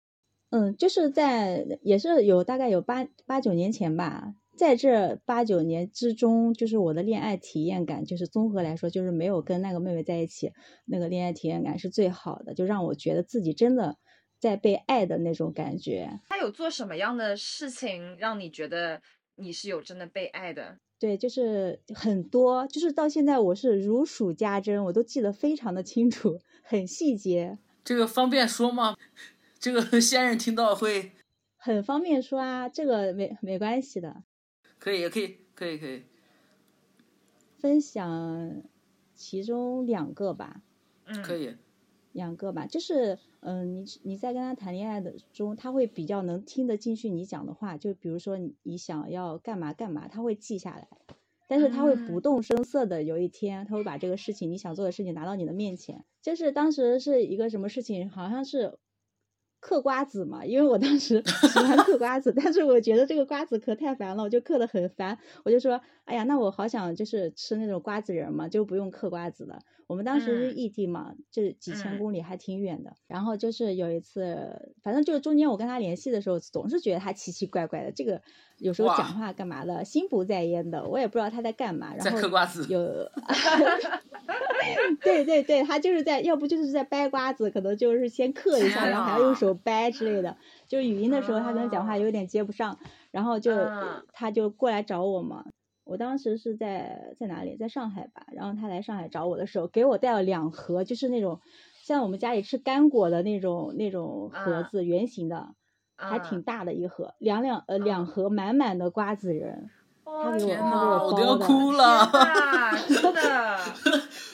[0.51, 10.51] 嗯，就是在也是有大概有八八九年前吧，在这八九年之中，就是我的恋爱体验感，就是综合来说，就是没有跟那个妹妹在一起，
[10.85, 13.97] 那个恋爱体验感是最好的，就让我觉得自己真的
[14.39, 16.19] 在被爱的那种感觉。
[16.29, 19.01] 他有做什么样的事情让你觉得
[19.35, 20.77] 你是有真的被爱的？
[20.99, 28.95] 对，就是很多，就是到现在我是如数家珍，我都记得非常的清楚，很细节，这个方便说吗？
[29.59, 31.11] 这个 先生听到会
[31.57, 34.23] 很方便说啊，这个没没关系的。
[34.79, 36.03] 可以，可以，可以，可以。
[37.57, 38.63] 分享
[39.13, 40.61] 其中两个吧，
[41.03, 41.57] 嗯，可以，
[42.13, 50.87] 两个吧，就是嗯，你你在跟他谈恋爱的中，他会比较能听得进去你讲的话，就比如说你你想要干嘛干嘛，他会记下来，
[51.49, 58.79] 但是他会不嗯动声色的，有一天他会把这个事情你想做的事情拿到你的面前，就是当时是一个什么事情，好像是。
[59.59, 65.17] 嗑瓜子嘛，因为我当时喜欢嗑瓜子， 但是我觉得这个瓜子壳太烦了，我就嗑的很烦。
[65.43, 69.59] 我就说，哎呀，那我好想就是吃那种瓜子仁嘛，就不用嗑瓜子了。
[69.87, 72.95] 我们当时是嗯异地嘛，就是几千嗯公里，还挺远的。
[73.07, 78.21] 然后就是有一次，反正就是中间我跟他联系的时候，总是觉得他奇奇怪怪的，这个
[78.59, 81.93] 有时候讲话干嘛的，心不在焉的，我也不知道他在干嘛。
[81.95, 82.65] 然后嗑瓜子。
[82.69, 82.79] 有，
[85.01, 90.35] 对对对，他就是在，要不就是在掰瓜子，可能就是先嗑一下，然后还要用手掰之类的。
[90.67, 92.77] 就是语音的时候，他可能讲话有点接不上，
[93.11, 95.45] 然后就嗯他就过来找我嘛。
[95.85, 98.27] 我当时是在在哪里，在上海吧。
[98.31, 101.39] 然后他来上海找我的时候，给我带了两盒，就是那种
[101.81, 105.55] 像我们家里吃干果的那种那种盒啊子，圆形的，
[105.99, 109.69] 还挺嗯大的一盒，两两呃两嗯盒满满的瓜子仁。
[110.05, 111.85] 他给我天他给，我我都要包的哭了。
[111.85, 113.59] 啊， 真的，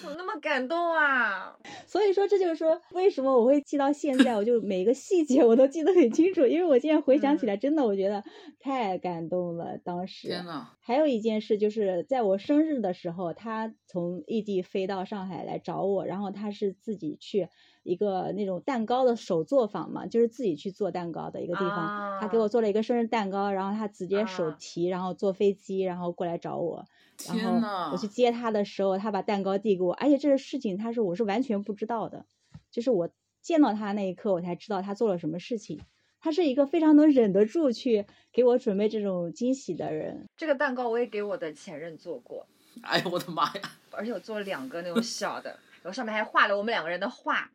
[0.02, 1.54] 怎么那么感动啊？
[1.86, 8.24] 所以说，这就是说，为什么我会记到现在，我就每一个细节我都记得很清楚，因为我现在回想起嗯来，真的我觉得
[8.58, 9.78] 太感动了。
[9.84, 17.50] 当时天呐，还有一件事，就是在我生日的时候，他从异地飞到上海来找我，然后他是自己去
[17.86, 26.84] 一个那种蛋糕的手作坊嘛，就是自己去做蛋糕的一个地方，他给我啊做了一个生日蛋糕，然后他直接手啊提，然后坐飞机，然后过来找我。
[27.28, 32.26] 然后天呐我去接他的时候，他把蛋糕递给我，而且这个事情他是我是完全不知道的，
[32.72, 33.08] 就是我
[33.42, 35.80] 见到他那一刻，我才知道他做了什么事情。
[36.20, 40.28] 他是一个非常能忍得住去给我准备这种惊喜的人。
[40.36, 42.48] 这个蛋糕我也给我的前任做过，
[42.82, 43.62] 哎呦我的妈呀！
[43.92, 45.52] 而且我做了两个那种小的，
[45.84, 47.50] 然后上面还画了我们两个人的画，哎，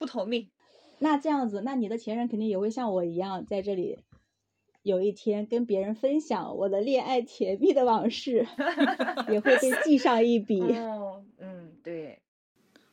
[0.00, 0.48] 不同命。
[0.98, 3.98] 那这样子，那你的前任肯定也会像我一样，在这里
[4.82, 8.46] 有一天跟别人分享我的恋爱甜蜜的往事，
[9.30, 10.60] 也会被记上一笔。
[10.60, 12.20] 哦，嗯，对，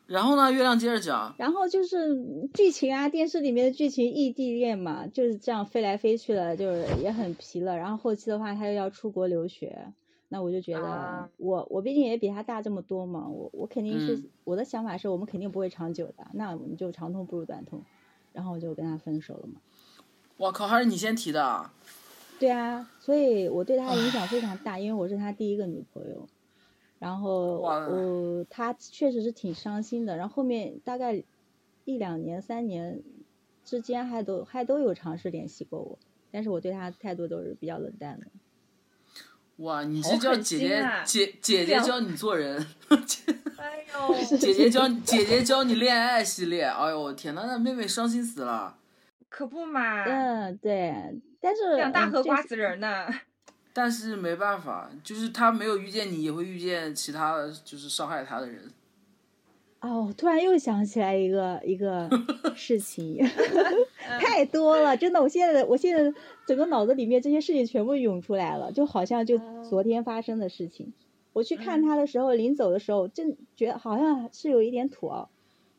[0.06, 7.78] 然后呢，月亮接着讲，然后就是剧情啊，电视里面的剧情异地恋嘛，就是这样飞来飞去的，就是也很皮了。
[7.78, 9.93] 然后后期的话，他又要出国留学，
[10.30, 17.84] 那我就觉得啊我我毕竟也比他大这么多嘛，我我肯定是、嗯我的想法是我们肯定不会长久的，那我们就长痛不如短痛，
[18.32, 19.60] 然后我就跟他分手了嘛。
[20.38, 21.74] 我靠，还是你先提的啊。
[22.40, 26.28] 对啊，所以我对他的影响非常大，因为我是他第一个女朋友。
[27.00, 31.24] 然后哇我他确实是挺伤心的，然后后面大概
[31.84, 33.04] 一两年、三年
[33.66, 36.00] 之间还都还都有尝试联系过我，
[36.32, 38.28] 但是我对他态度都是比较冷淡的。
[39.58, 42.65] 哇，你好这叫姐姐啊姐 姐姐教你做人，
[43.58, 46.63] 哎呦，姐姐教姐姐教你恋爱系列。
[46.63, 48.78] 哎呦我天呐，那妹妹伤心死了。
[49.30, 50.93] 可不嘛，嗯，对，
[51.41, 53.08] 但是两大盒瓜子仁儿呢。
[53.74, 58.63] 但是没办法，就是他没有遇见你，也会遇见其他就是伤害他的人。
[59.80, 62.10] 哦，突然又想起来一个一个
[62.56, 63.18] 事情，
[64.20, 70.94] 太多了，真的，我现在我现在整个脑子里面这些事情全部涌出来了，就好像就哦昨天发生的事情。
[71.34, 75.30] 我去看嗯他的时候，临走的时候，真觉得好像是有一点土哦。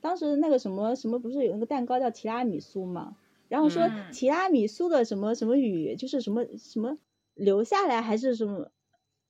[0.01, 3.17] 当时那个什么什么不是有那个蛋糕叫提拉米苏嘛？
[3.49, 6.97] 然后说嗯提拉米苏的什么什么语，就是什么什么
[7.35, 8.71] 留下来还是什么，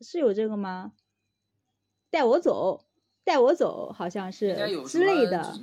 [0.02, 0.92] 是有这个吗？
[2.10, 2.84] 带我走，
[3.28, 5.54] 带我走，好像是之类的。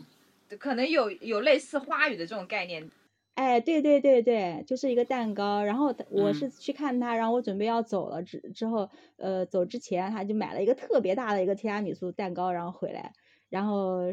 [0.60, 2.88] 可能有有类似花语的这种概念，
[3.34, 5.63] 哎，对对对对，就是一个蛋糕。
[5.63, 13.12] 然后我嗯是去看他，然后我准备要走了之之后，呃，走之前他就买了一个特别大的一个提拉米苏蛋糕，然后回来，
[13.49, 14.04] 然后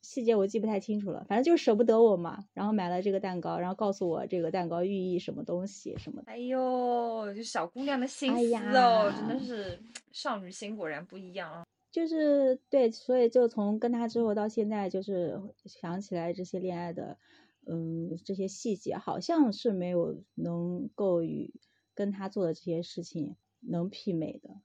[0.00, 6.32] 细节我记不太清楚了，反正就是舍不得我嘛，然后买了这个蛋糕，然后告诉我这个蛋糕寓意什么东西什么的。
[6.32, 9.78] 哎呦，就小姑娘的心哎思哦，真的是
[10.12, 11.62] 少女心果然不一样啊。
[11.90, 17.18] 就是对，所以就从跟他之后到现在，就是想起来这些恋爱的，
[17.66, 21.52] 嗯，这些细节，好像是没有能够与
[21.94, 24.60] 跟他做的这些事情能媲美的，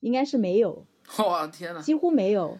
[0.00, 0.86] 应该是没有，
[1.18, 2.58] 哇天呐，几乎没有。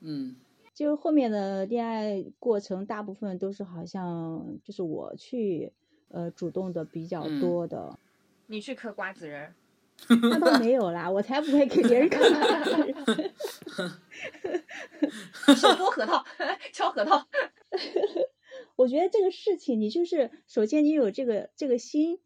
[0.00, 0.36] 嗯。
[0.72, 5.74] 就是后面的恋爱过程，大部分都是好像就是我去
[6.08, 7.38] 呃主动的比较嗯。
[7.38, 7.98] 多的，
[8.46, 9.54] 你去嗑瓜子仁儿，
[10.08, 12.22] 那倒没有啦，我才不会给别人看。
[15.56, 16.24] 手剥核桃，
[16.72, 17.26] 敲核桃。
[18.76, 22.18] 我觉得这个事情，你就是首先你有这个这个心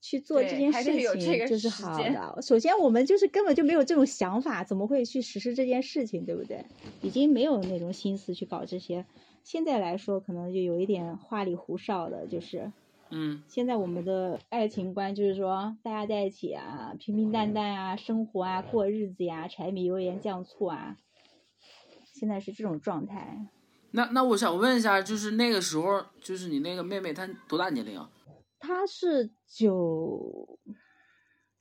[0.00, 2.42] 去做这对件事情，个就是好的。
[2.42, 6.64] 首先我们就是根本就没有这种想法，怎么会去实施这件事情，对不对？
[7.02, 9.04] 已经没有那种心思去搞这些。
[9.44, 12.72] 现在来说，可能就有一点花里胡哨的，就是
[13.10, 20.96] 嗯现在我们的爱情观就是说，大家在一起啊，平平淡淡啊，生活啊，过日子呀、柴米油盐酱醋啊，
[22.04, 23.48] 现在是这种状态。
[23.92, 28.10] 那那我想问一下，就是那个时候，就是你那个妹妹她多大年龄啊？
[28.58, 30.58] 她是九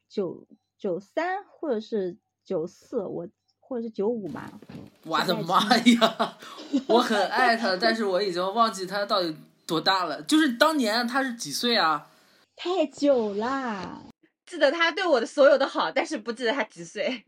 [0.09, 0.45] 九
[0.77, 3.29] 九三或者是九四，我
[3.59, 4.59] 或者是九五吧。
[5.05, 6.37] 我的妈呀！
[6.89, 9.33] 我很爱她，但是我已经忘记她到底
[9.67, 10.21] 多大了。
[10.23, 12.09] 就是当年他是几岁啊？
[12.55, 14.01] 太久啦，
[14.47, 17.25] 记得他对我的所有的好，但是不记得他几岁。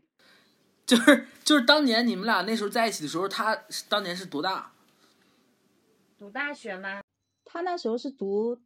[0.84, 4.72] 就是就是当年你们俩那时候在一起的时候，他是当年是多大？
[6.18, 7.00] 读大学吗？
[7.44, 8.58] 他那时候是读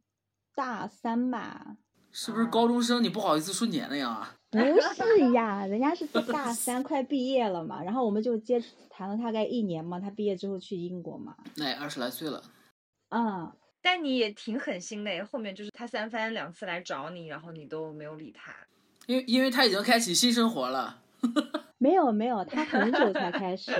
[0.55, 1.77] 大三吧？
[2.11, 3.03] 是不是高中生？
[3.03, 4.33] 你不好意思说年龄啊？
[4.49, 11.35] 不是呀， 人家是大三快毕业了嘛，然后我们就接谈了大概一年嘛，他毕业之后去英国嘛。
[11.55, 12.41] 那也二十来岁了。
[13.09, 13.51] 嗯，
[13.85, 18.51] 但你也挺狠心的，后面就是他三番两次来找你，然后你都没有理他。
[19.05, 21.03] 因为因为他已经开启新生活了。
[21.77, 23.71] 没有没有，他很久才开始，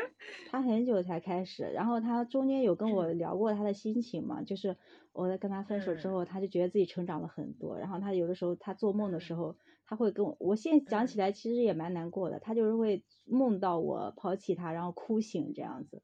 [0.50, 1.64] 他很久才开始。
[1.74, 4.74] 然后他中间有跟我聊过他的心情嘛，就是
[5.12, 7.78] 我在跟他分手之后，他就觉得自己成长了很多。
[7.78, 12.40] 然后他有的时候他做梦的时候，他会跟我，我现在讲起来其实也蛮难过的。
[12.40, 16.00] 他就是会梦到我抛弃他，然后哭醒这样子。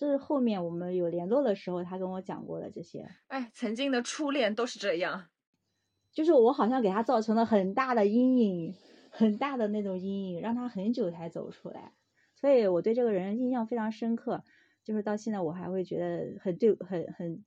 [0.00, 3.06] 这是后面我们有联络的时候，他跟我讲过的这些。
[3.26, 5.26] 哎，曾经的初恋都是这样。
[6.10, 8.74] 就是我好像给他造成了很大的阴影，
[9.10, 11.92] 很大的那种阴影，让他很久才走出来。
[12.34, 14.42] 所以我对这个人印象非常深刻，
[14.82, 17.44] 就是到现在我还会觉得很对，很很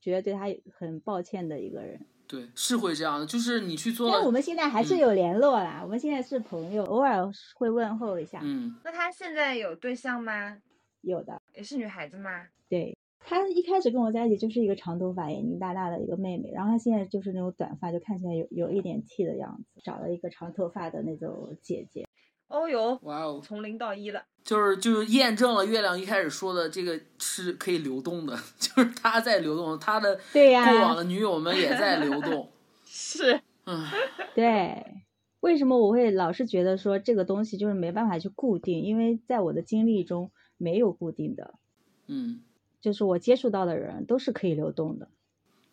[0.00, 2.06] 觉得对他很抱歉的一个人。
[2.28, 3.26] 对，是会这样的。
[3.26, 10.56] 就是你去做因为我们现在还是嗯有联络啦，我们现在是朋友，偶尔会问候一下，嗯，那他现在有对象吗？
[11.02, 11.40] 有的。
[11.54, 12.46] 也是女孩子吗？
[12.68, 22.06] 对她一开始跟我在一起就是一个长头发、眼睛大大的一个妹妹，然后她现在就是那种短发，就看起来有有一点 T 的样子，找了一个长头发的那种姐姐。
[22.48, 24.24] 哦哟，哇哦，从零到一了。
[24.42, 32.50] 就是就是验证了月亮一开始说的这个是可以流动的， 就是他在流动，他的对呀、过往的女友们也在流动。
[32.84, 33.86] 是，嗯，
[34.34, 34.84] 对，
[35.40, 38.82] 为什么我会老是觉得说这个东西就是没办法去固定？
[38.82, 41.54] 因为在我的经历中没有固定的，
[42.06, 42.40] 嗯，
[42.80, 45.08] 就是我接触到的人都是可以流动的。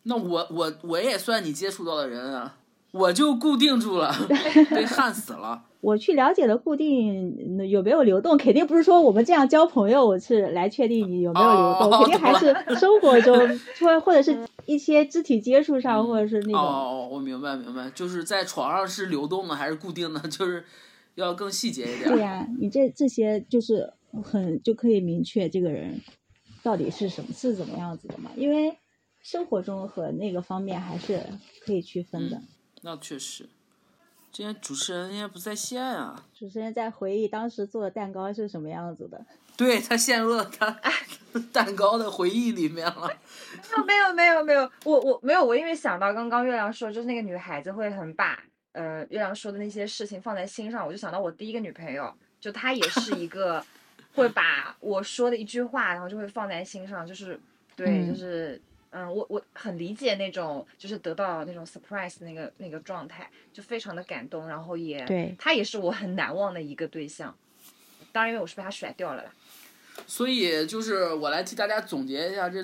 [0.04, 2.56] 那我我我也算你接触到的人啊，
[2.92, 4.10] 我就固定住了，
[4.74, 5.66] 被焊死了。
[5.80, 12.46] 我去了解的固定嗯有没有流动，肯定不是说我们这样交朋友我是来确定你有没有流动，哦肯定还是
[12.80, 13.36] 生活中
[13.78, 20.64] 或或者是一些肢体接触上，或者是那种、哦，我明白明白，就是在床上是流动的还是固定的，就是
[21.14, 22.08] 要更细节一点。
[22.08, 23.92] 对呀、你这这些就是
[24.22, 26.00] 很就可以明确这个人
[26.62, 28.76] 到底是什么是怎么样子的嘛，因为
[29.22, 31.22] 生活中和那个方面还是
[31.64, 32.40] 可以区分的。
[32.82, 33.48] 那确实，
[34.32, 36.24] 今天主持人应该不在线啊。
[36.32, 39.24] 主持人在回忆当时做的蛋糕是什么样子的。
[39.56, 40.70] 对他陷入了他
[41.52, 43.10] 蛋糕的回忆里面了。
[43.84, 48.40] 没有没有没有，我我没有我因为想到刚刚月亮说，就是那个女孩子会很把
[48.72, 53.64] 呃月亮说的那些事情放在心上，我就想到我第一个女朋友，就她也是一个
[54.18, 57.38] 会把我说的一句话，然后就会放在心上，就是
[57.74, 67.34] 对，嗯就是嗯，我我很理解那种就是得到那种 surprise 那个那个状态，就非常的感动，然后也对他也是我很难忘的一个对象，
[68.12, 69.30] 当然因为我是被他甩掉了啦。
[70.06, 72.62] 所以就是我来替大家总结一下这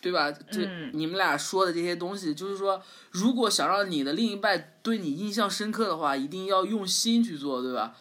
[0.00, 0.32] 对吧？
[0.32, 2.82] 这、嗯你们俩说的这些东西，就是说，
[3.12, 7.94] 如果想让你的另一半对你印象深刻的话，一定要用心去做，对吧？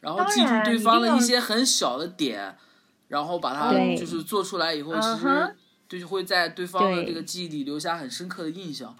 [0.00, 2.56] 然后记住对方的一些很小的点，
[3.08, 5.56] 然后把它就是做出来以后，其实
[5.88, 8.96] 就是会在对方的这个记忆里留下很深刻的印象。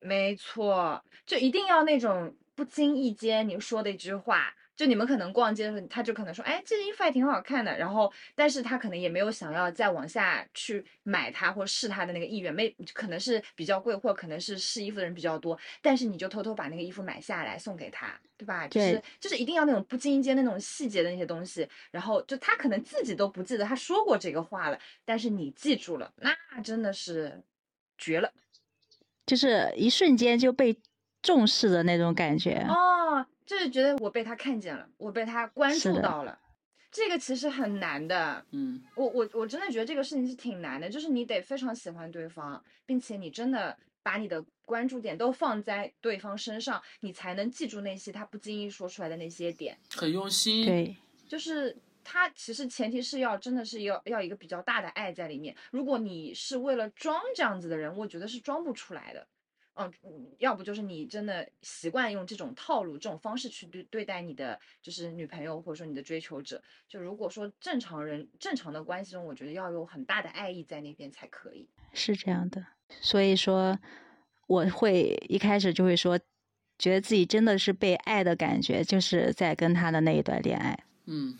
[0.00, 18.66] 没错，就一定要那种不经意间你说的一句话，就你们可能逛街的时候，他就可能说，哎，这件衣服还挺好看的，然后，但是他可能也没有想要再往下去买它或试它的那个意愿，没可能是比较贵，或可能是试衣服的人比较多，但是你就偷偷把那个衣服买下来送给他，对吧？
[18.68, 27.42] 就是就是一定要那种不经意间那种细节的那些东西，然后就他可能自己都不记得他说过这个话了，但是你记住了，那真的是
[27.98, 28.32] 绝了。
[29.26, 30.74] 就是一瞬间就被
[31.20, 32.64] 重视的那种感觉。
[32.66, 36.38] 哦，就是觉得我被他看见了，我被他关注到了，
[36.92, 38.46] 这个其实很难的。
[38.52, 49.76] 嗯，我我我真的觉得这个事情是挺难的，就是你得非常喜欢对方，并且你真的把你的关注点都放在对方身上，你才能记住那些他不经意说出来的那些点。
[49.96, 50.64] 很用心。
[50.64, 50.96] 对，
[51.26, 55.52] 就是他其实前提是要真的是要要一个比较大的爱在里面。
[55.72, 59.26] 如果你是为了装这样子的人，我觉得是装不出来的。
[59.74, 66.62] 嗯，嗯要不就是你真的习惯用这种套路、这种方式去对对待你的就是女朋友或者说你的追求者。
[66.88, 71.68] 就如果说正常人正常的关系中，我觉得要有很大的爱意在那边才可以。
[71.92, 72.64] 是这样的。
[73.00, 73.78] 所以说，
[74.46, 76.18] 我会一开始就会说，
[76.78, 80.84] 觉得自己真的是被爱的感觉，就是在跟他的那一段恋爱。
[81.06, 81.38] 嗯，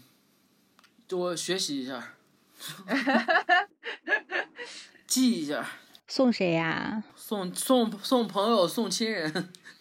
[1.08, 2.14] 多学习一下，
[5.06, 5.68] 记一下，
[6.10, 7.04] 送谁呀？
[7.14, 9.32] 送送送朋友，送亲人，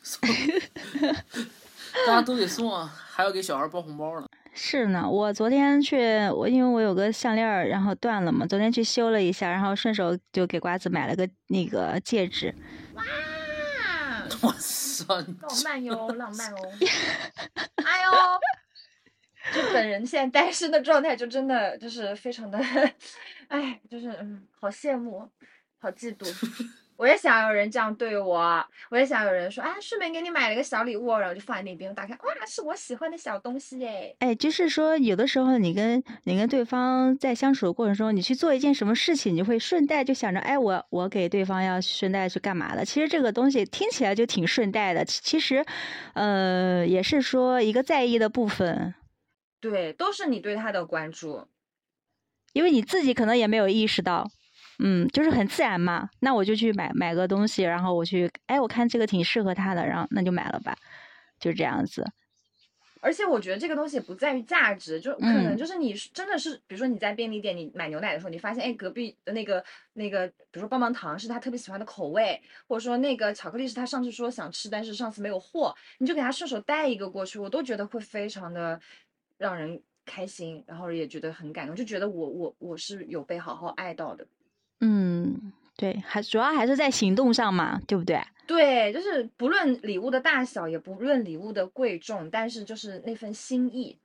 [0.04, 0.22] 送，
[2.06, 4.28] 大家都得送啊，还要给小孩包红包呢。
[4.54, 5.98] 是呢，我昨天去，
[6.30, 12.54] 我因为我有个项链儿，然后断了嘛，昨天去修了一下，然后顺手就给瓜子买了个那个戒指。
[12.94, 13.04] 哇，
[14.44, 15.20] 我操！
[15.22, 16.58] 你浪漫哟，浪漫哦！
[17.84, 18.12] 哎呦，
[19.56, 22.60] 就本人现在单身的状态，就真的就是非常的，
[23.48, 25.28] 哎，就是嗯，好羡慕，
[25.80, 26.28] 好嫉妒。
[26.98, 34.14] 我也想有人这样对我，我也想有人说，哎，顺便给你买了个小礼物，然后就放在那边，打开，哇，是我喜欢的小东西哎。
[34.20, 42.84] 哎，就是说，有的时候你跟你跟对方在相处的过程中，你去做一件什么事情，你就会顺带就想着，哎，我我给对方要顺带去干嘛的？
[42.84, 45.66] 其实这个东西听起来就挺顺带的，其其实，
[46.16, 48.94] 呃，也是说一个在意的部分，
[49.62, 51.48] 对，都是你对他的关注。
[52.52, 54.30] 因为你自己可能也没有意识到，
[54.80, 56.10] 嗯，就是很自然嘛。
[56.22, 60.76] 那我就去买买个东西，然后我去，哎，我看这个挺适合他的，然后那就买了吧，
[61.40, 62.06] 就这样子。
[63.02, 69.64] 而且我觉得这个东西也不在于价值，就可能嗯就是你真的是，比如说你在便利店你买牛奶的时候，你发现哎隔壁的那个
[69.94, 78.78] 那个，比如说棒棒糖是他特别喜欢的口味，或者说那个巧克力是他上次说想吃，但是上次没有货，你就给他顺手带一个过去，我都觉得会非常的
[79.38, 84.28] 让人开心，然后也觉得很感动，就觉得我我我是有被好好爱到的。
[84.82, 88.22] 嗯，对，还主要还是在行动上嘛，对不对？
[88.48, 93.98] 对，就是不论礼物的大小，也不论礼物的贵重，但是就是那份心意。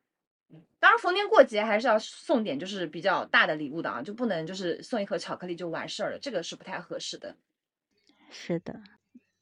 [0.52, 7.34] 嗯当然，逢年过节还是要送点就是比较大的礼物的啊，就不能就是送一盒巧克力就完事儿了，这个是不太合适的。
[8.30, 8.82] 是的，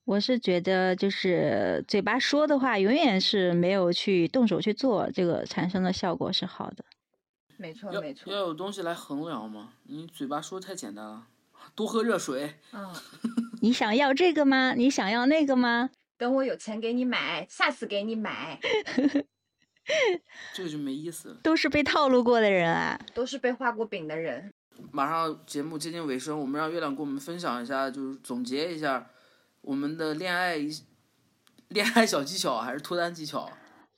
[0.05, 6.85] 我是觉得就是嘴巴说的话，永远是没有去动手去做，这个产生的效果是好的。
[7.57, 8.41] 没错，要没错要。
[8.41, 11.27] 有东西来衡量嘛，你嘴巴说太简单了，
[11.75, 12.55] 多喝热水。
[12.73, 12.93] 嗯，
[13.63, 14.75] 你想要这个吗？
[14.75, 15.91] 你想要那个吗？
[16.17, 18.61] 等我有钱给你买，下次给你买，
[20.55, 21.37] 这个就没意思了。
[21.43, 22.99] 都是被套路过的人啊。
[23.13, 24.53] 都是被画过饼的人。
[24.91, 29.11] 马上节目接近尾声，我们让月亮给我们分享一下，就是总结一下
[29.61, 30.57] 我们的恋爱
[31.69, 33.51] 恋爱小技巧还是脱单技巧，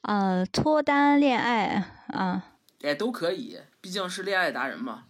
[0.03, 2.54] 呃，脱单恋爱啊，
[2.85, 5.05] 哎，都可以，毕竟是恋爱达人嘛。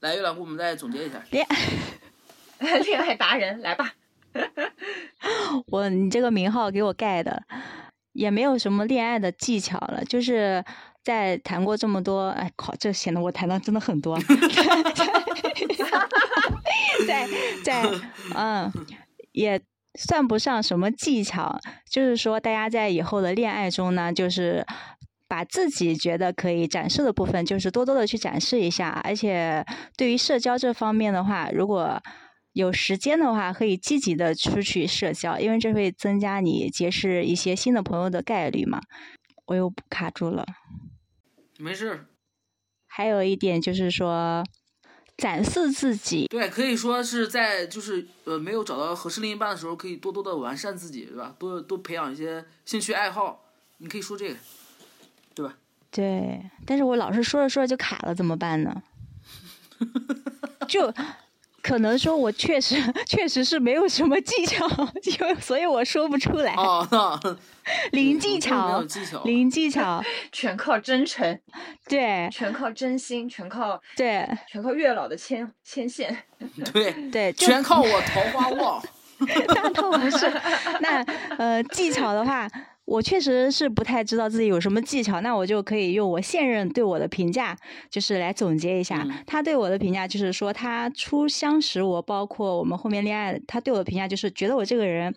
[0.00, 1.22] 来，月亮给我们再总结一下。
[1.30, 1.46] 恋
[2.84, 3.94] 恋爱达人，来吧。
[5.68, 7.44] 我你这个名号给我盖的，
[8.12, 10.64] 也没有什么恋爱的技巧了，就是
[11.04, 14.18] 在谈过这么多，哎靠，这显得我谈的真的很多，
[17.06, 17.28] 在
[17.62, 17.88] 在
[18.34, 18.72] 嗯，
[19.30, 19.60] 也
[19.94, 24.66] 算不上什么技巧，就是说大家在以后的恋爱中呢，就是。
[25.32, 29.64] 把自己觉得可以展示的部分，就是多多的去展示一下，而且
[29.96, 31.98] 对于社交这方面的话，如果
[32.52, 38.82] 有时间的话，可以积极的出去社交，因为这会增加你结识一些新的朋友的概率嘛。
[39.46, 40.44] 我又卡住了。
[41.58, 42.04] 没事，
[42.86, 44.44] 还有一点就是说，
[45.16, 46.26] 展示自己。
[46.26, 51.34] 对，可以说是在就是呃没有找到合适另一半的时候，可以多多的完善自己，对吧？
[51.38, 53.48] 多多培养一些兴趣爱好。
[53.78, 54.36] 你可以说这个，
[55.92, 58.82] 对但是我老是说着说着就卡了，怎么办呢？
[60.66, 60.92] 就。
[61.62, 62.74] 可能说，我确实
[63.06, 64.66] 确实是没有什么技巧，
[65.00, 66.52] 就所以我说不出来。
[66.54, 67.38] 哦，
[67.92, 68.84] 零技巧，
[69.24, 71.38] 零技巧， 全靠真诚，
[71.86, 76.24] 对，全靠真心，全靠对，全靠月老的牵牵线，
[76.72, 78.82] 对对，全靠我桃花旺。
[79.46, 80.28] 那倒不是，
[80.80, 81.00] 那
[81.38, 82.50] 呃技巧的话。
[82.92, 87.56] 我确实是不太知道自己有什么技巧，那我就可以用我现任对我的评价，
[87.88, 89.02] 就是来总结一下。
[89.26, 95.14] 他对我的评价就是说，他初相识我，包括我们后面恋爱，他对我的评价就是觉得我这个人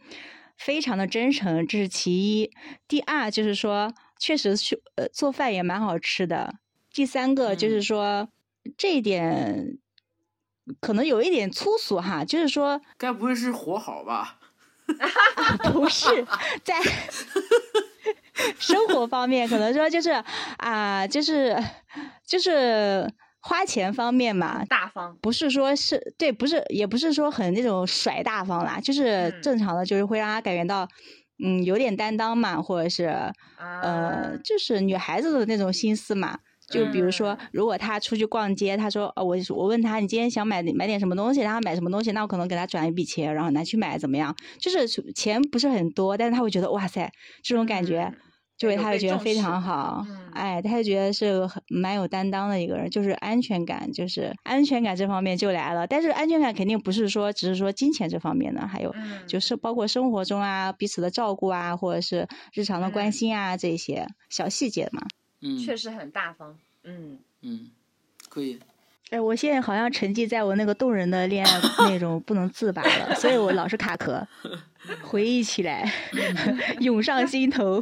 [0.58, 2.50] 非常的真诚，这是其一。
[2.88, 6.56] 第二就是说，确实是呃做饭也蛮好吃的。
[6.94, 8.30] 第三个就是说，
[8.78, 9.78] 这一点
[10.80, 14.40] 可能有一点粗俗哈，就是说，该不会是活好吧？
[15.74, 16.26] 不是
[16.64, 16.76] 在
[18.60, 20.12] 生活方面，可能说就是
[20.58, 21.56] 啊，就是
[22.26, 23.10] 就是
[23.40, 25.18] 花钱方面嘛，大方。
[25.22, 30.88] 不是说是对，不是也不是说很那种甩大方啦，就是正常的，就是会让他感觉到
[31.44, 33.06] 嗯有点担当嘛，或者是
[33.58, 36.40] 呃就是女孩子的那种心思嘛。
[36.68, 44.36] 就比如说，如果他出去逛街，他说，呃，我我问他，你今天想买买点什么东西，然后买什么东西，那我可能给他转一笔钱，然后拿去买，怎么样？
[44.60, 47.12] 就是钱不是很多，但是他会觉得，哇塞，
[47.44, 48.12] 这种感觉，
[48.58, 55.86] 就会他会觉得非常好，哎，他就觉得是很蛮有担当的一个人，就是安全感，就是安全感这方面就来了。
[55.86, 58.96] 但是安全感肯定不是说只是说金钱这方面的，还有
[59.28, 65.04] 就是包括生活中啊，彼此的照顾啊，或者是日常的关心啊，这些小细节嘛。
[65.46, 66.58] 嗯，确实很大方。
[66.84, 67.70] 嗯嗯，
[68.30, 68.60] 可以。
[69.12, 74.28] 哎，我现在好像沉浸在我那个动人的恋爱 那种不能自拔了，所以我老是卡壳。
[75.04, 75.92] 回忆起来，
[76.82, 77.82] 涌上心头。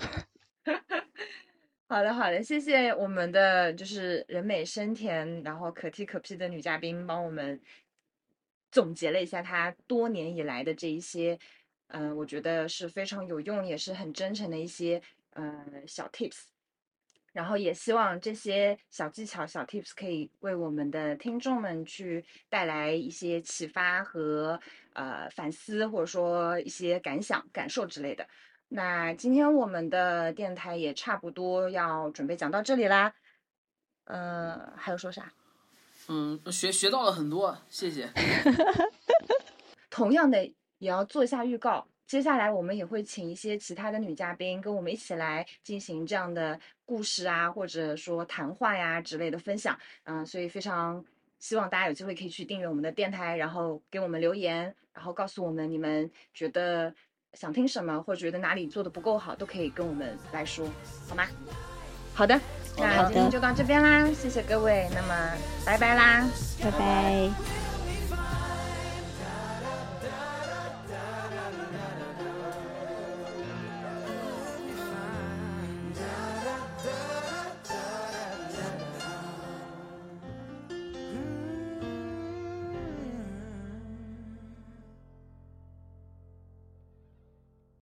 [1.87, 7.59] 好的好的，谢谢我们的就是人美声甜，然后可 T 可 P 的女嘉宾帮我们
[8.71, 11.37] 总结了一下她多年以来的这一些，
[11.87, 15.01] 嗯，我觉得是非常有用，也是很真诚的一些
[15.35, 16.52] 嗯小 Tips。
[17.33, 24.59] 然后也希望这些小技巧、小 tips 可以为我们的听众们去带来一些启发和
[24.93, 28.25] 呃反思，或者说一些感想、感受之类的。
[28.69, 33.13] 那今天我们的电台也差不多要准备讲到这里啦。
[34.05, 35.33] 呃，还有说啥？
[36.09, 38.09] 嗯，学学到了很多，谢谢。
[39.89, 40.45] 同样的，
[40.79, 41.87] 也要做一下预告。
[42.05, 49.77] 接下来我们也会请一些其他的女嘉宾跟我们一起来进行这样的故事啊，或者说谈话呀之类的分享。
[50.03, 51.03] 嗯，所以非常
[51.39, 56.93] 希望大家有机会可以去订阅我们的电台，然后给我们留言，然后告诉我们你们觉得
[57.33, 60.69] 想听什么，或者觉得哪里做的不够好，都可以跟我们来说，
[61.09, 61.25] 好吗？
[62.13, 62.39] 好的，
[62.77, 65.33] 那今天就到这边啦，谢谢各位，那么
[65.65, 66.29] 拜拜啦，
[66.61, 67.62] 拜拜。